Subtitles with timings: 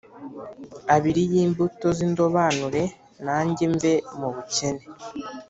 [0.95, 2.83] abiri y’imbuto z’indobanure
[3.23, 4.83] nange mve mu bukene.